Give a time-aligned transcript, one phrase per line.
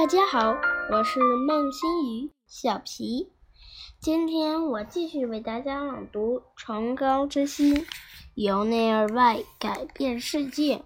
[0.00, 0.56] 大家好，
[0.90, 3.30] 我是孟新宇小皮。
[4.00, 7.76] 今天我继续为大家朗读《崇高之心》，
[8.34, 10.82] 由内而外改变世界。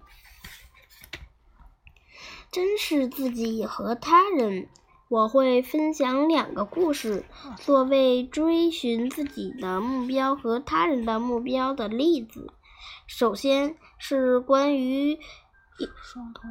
[2.51, 4.67] 珍视自己和他人，
[5.07, 7.23] 我会分享两个故事，
[7.55, 12.51] 作为追寻自己的目标和他人的目标的例子。
[13.07, 15.17] 首先是关于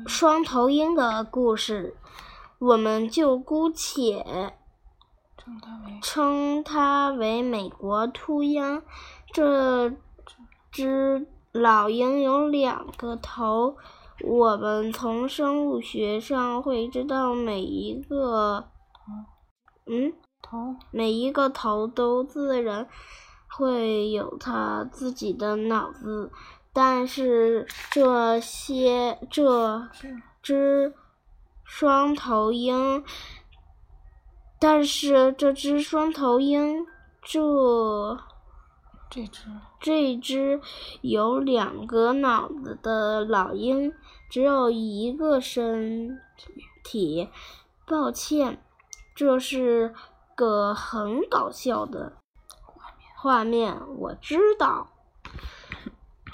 [0.07, 1.95] 双头鹰的故事。
[2.67, 4.55] 我们就姑且
[6.01, 8.83] 称它为美国秃鹰。
[9.35, 9.93] 这
[10.73, 13.77] 只老鹰有两个头。
[14.25, 18.71] 我们从生物学上会知道，每一个
[19.87, 22.89] 嗯头每一个头都自然
[23.49, 26.31] 会有它自己的脑子，
[26.73, 29.87] 但是这些这
[30.41, 30.95] 只。
[31.65, 33.05] 双头鹰，
[34.61, 36.87] 但是这只双头鹰，
[37.23, 38.19] 这
[39.11, 39.43] 这只
[39.81, 40.61] 这只
[41.01, 43.93] 有两个脑子的老鹰，
[44.31, 46.21] 只有一个身
[46.85, 47.31] 体。
[47.87, 48.63] 抱歉，
[49.15, 49.95] 这是
[50.35, 52.13] 个很搞笑的
[53.17, 53.77] 画面。
[53.99, 54.89] 我知道，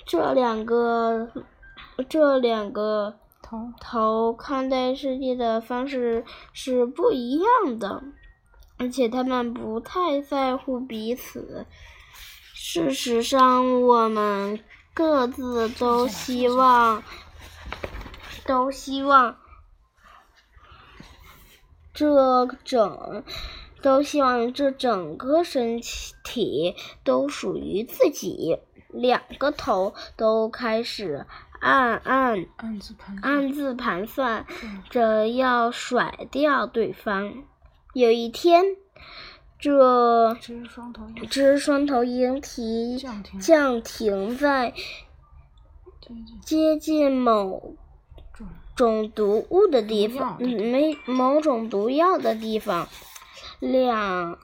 [0.05, 1.29] 这两个，
[2.09, 3.20] 这两个。
[3.81, 8.03] 头看待世界的方式是不一样的，
[8.79, 11.67] 而且他们不太在乎彼此。
[12.55, 14.61] 事实上，我们
[14.95, 17.03] 各自都希望，
[18.47, 19.37] 都希望
[21.93, 23.25] 这整，
[23.83, 25.81] 都希望这整个身
[26.23, 28.59] 体都属于自己。
[28.89, 31.27] 两个头都开始。
[31.61, 32.47] 暗暗
[33.23, 34.47] 暗自盘算
[34.89, 37.35] 着要甩掉对方。
[37.93, 38.65] 有一天，
[39.59, 40.35] 这
[41.29, 42.99] 只双头鹰提
[43.39, 44.73] 降停在
[46.43, 47.75] 接近某
[48.75, 52.89] 种毒物的地方，没某种毒药的地方。
[53.59, 54.39] 两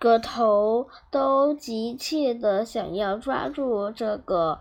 [0.00, 4.58] 个头都急切的想要抓住这个。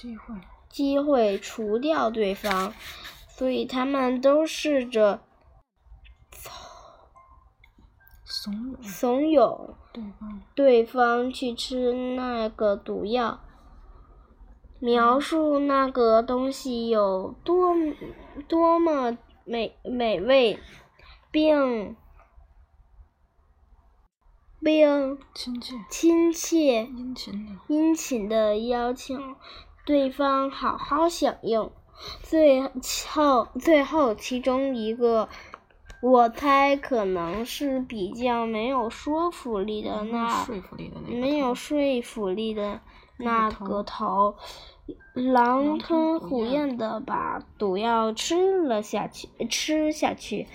[0.00, 0.34] 机会，
[0.70, 2.72] 机会除掉对方，
[3.28, 5.20] 所以他们都试着
[8.24, 8.82] 怂恿。
[8.82, 10.42] 怂恿对方。
[10.54, 13.40] 对方去吃那个毒药，
[14.78, 17.74] 描述那个东西有多
[18.48, 20.58] 多么美美味，
[21.30, 21.94] 并
[24.62, 25.74] 并亲切。
[25.90, 27.52] 亲切殷勤的。
[27.68, 29.36] 殷勤的邀请。
[29.84, 31.72] 对方好好享用，
[32.22, 32.62] 最
[33.08, 35.28] 后最后其中一个，
[36.00, 40.46] 我猜可能是比较没有说服力的那
[41.08, 42.80] 没有说服力的
[43.18, 44.36] 那个头，
[45.14, 50.46] 狼吞虎咽的把毒药吃了下去，吃下去。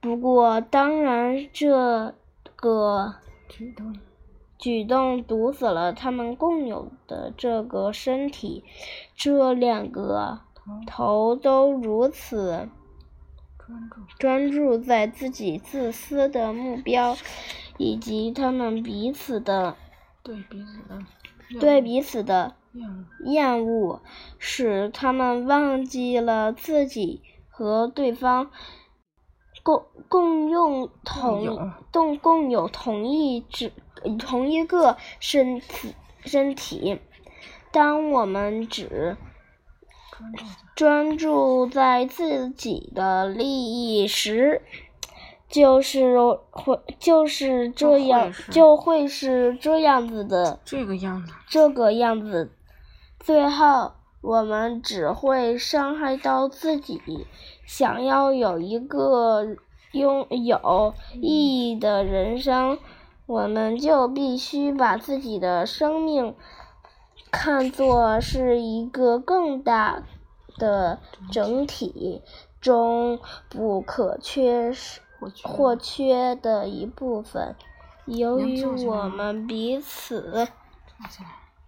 [0.00, 2.14] 不过当然这
[2.54, 3.14] 个
[4.58, 5.22] 举动。
[5.24, 8.64] 毒死了他们共有的这个身体，
[9.16, 10.40] 这两个
[10.86, 12.68] 头都如此
[13.58, 17.16] 专注专注在自己自私的目标，
[17.78, 19.76] 以及他们彼此的
[20.22, 21.02] 对彼此的
[21.60, 22.54] 对彼此的
[23.24, 24.00] 厌恶，
[24.38, 28.50] 使他们忘记了自己和对方
[29.62, 33.72] 共共用同共共有同一只。
[34.18, 37.00] 同一个身体，身体。
[37.72, 39.16] 当我们只
[40.74, 44.62] 专注在自己的利益时，
[45.48, 46.18] 就是
[46.50, 50.58] 会就是这样，就会是这样子的。
[50.64, 51.32] 这个样子。
[51.48, 52.50] 这个样子，
[53.20, 53.92] 最后
[54.22, 57.26] 我们只会伤害到自己。
[57.66, 59.56] 想要有一个
[59.92, 62.78] 拥有意义的人生。
[63.26, 66.36] 我们就必须把自己的生命
[67.32, 70.04] 看作是一个更大
[70.56, 71.00] 的
[71.32, 72.22] 整体
[72.60, 73.18] 中
[73.48, 74.72] 不可缺
[75.42, 77.56] 或缺的一部分。
[78.04, 80.46] 由于我们彼此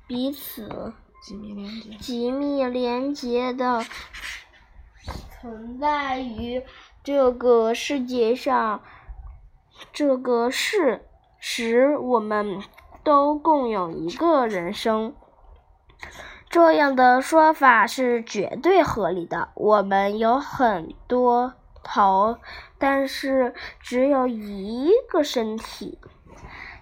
[0.06, 0.92] 彼此
[2.00, 3.84] 紧密连接的
[5.40, 6.62] 存在于
[7.02, 8.80] 这个世界上，
[9.92, 11.07] 这个是。
[11.38, 12.62] 使我们
[13.04, 15.14] 都共有一个人生，
[16.50, 19.48] 这样的说法是绝对合理的。
[19.54, 22.36] 我们有很多头，
[22.78, 25.98] 但是只有一个身体。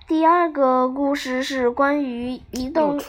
[0.08, 3.00] 第二个故事是关于一栋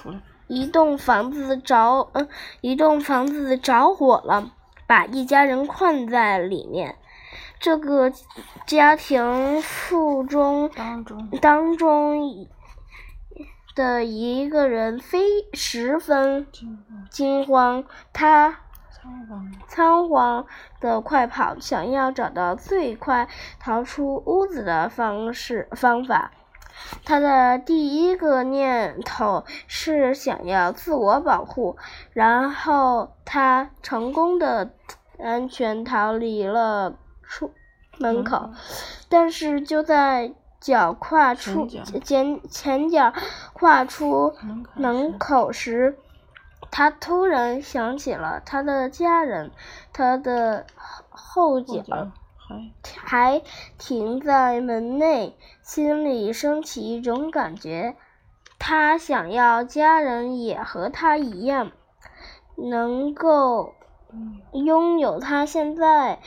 [0.48, 2.28] 一栋房子着，嗯，
[2.62, 4.52] 一栋房子着火了，
[4.88, 6.98] 把一家人困在里面。
[7.60, 8.12] 这个
[8.66, 12.48] 家庭腹中当中当中
[13.76, 15.20] 的一个人非
[15.54, 16.48] 十分
[17.10, 17.84] 惊慌
[18.14, 18.60] 他
[18.92, 20.46] 仓皇仓皇
[20.80, 23.28] 的快跑，想要找到最快
[23.60, 26.32] 逃出屋子的方式方法。
[27.06, 31.76] 他的第一个念头是想要自我保护，
[32.14, 34.72] 然后他成功的
[35.20, 36.96] 安全逃离了
[37.28, 37.54] 出
[37.98, 38.50] 门口。
[39.10, 43.14] 但是就在脚跨出前脚前前脚
[43.54, 44.34] 跨出
[44.74, 45.98] 门口时，
[46.72, 49.52] 他突然想起了他的家人，
[49.94, 52.72] 他的后后脚脚还
[53.04, 53.42] 还
[53.78, 57.96] 停在门内，心里升起一种感觉，
[58.58, 61.72] 他想要家人也和他一样，
[62.56, 63.76] 能够
[64.12, 66.20] 嗯拥有他现在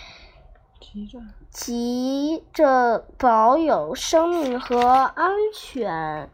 [1.51, 6.31] 急着保有生命和安全。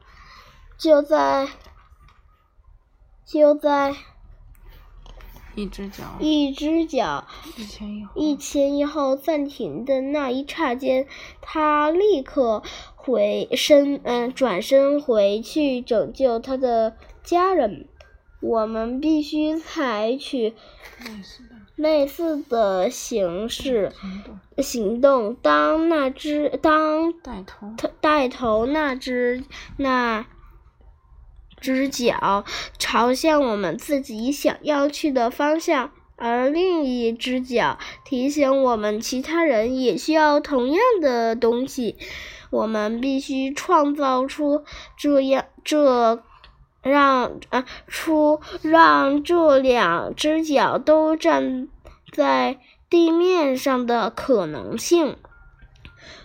[0.79, 1.49] 就在
[3.25, 3.97] 就在
[5.55, 7.27] 一只脚一只脚
[7.57, 11.07] 一前一后一前一后暂停的那一刹间，
[11.41, 12.63] 他立刻
[12.95, 17.89] 回身，嗯，转身回去拯救他的家人。
[18.43, 20.55] 我们必须采取
[21.77, 23.93] 类似的形式
[24.59, 25.37] 行动。
[25.43, 29.45] 当那只当带头带头那只
[29.77, 30.27] 那
[31.61, 32.45] 只脚
[32.79, 41.97] 朝向我们自己想要去的方向，而另一只脚提醒我们其他人也需要同样的东西。
[42.51, 44.65] 我们必须创造出
[44.97, 46.23] 这样这
[46.89, 51.69] 让呃出让这两只脚都站
[52.13, 55.17] 在地面上的可能性。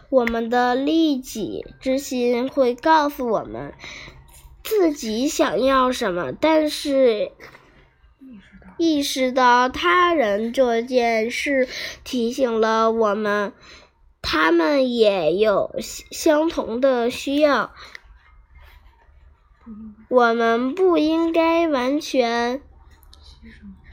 [0.09, 3.73] 我们的利己之心会告诉我们
[4.61, 7.31] 自己想要什么，但是
[8.77, 11.67] 意识到他人这件事
[12.03, 13.53] 提醒了我们，
[14.21, 17.71] 他们也有相同的需要。
[20.09, 22.61] 我们不应该完全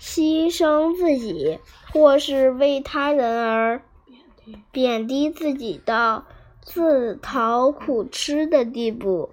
[0.00, 1.58] 牺牲自己，
[1.92, 6.26] 或是为他人而贬低贬低自己到
[6.62, 9.30] 自讨苦吃的地步。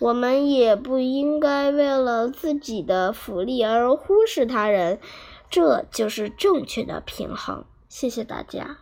[0.00, 5.00] 我们也不应该为了自己的福利而忽视他人，
[5.50, 7.64] 这就是正确的平衡。
[7.88, 8.78] 谢谢大家。